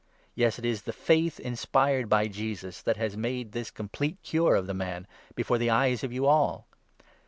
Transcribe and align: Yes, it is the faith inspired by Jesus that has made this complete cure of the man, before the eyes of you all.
Yes, 0.33 0.57
it 0.57 0.65
is 0.65 0.81
the 0.81 0.93
faith 0.93 1.39
inspired 1.39 2.09
by 2.09 2.27
Jesus 2.27 2.81
that 2.81 2.97
has 2.97 3.15
made 3.15 3.51
this 3.51 3.69
complete 3.69 4.17
cure 4.23 4.55
of 4.55 4.65
the 4.65 4.73
man, 4.73 5.05
before 5.35 5.59
the 5.59 5.69
eyes 5.69 6.03
of 6.03 6.11
you 6.11 6.25
all. 6.25 6.65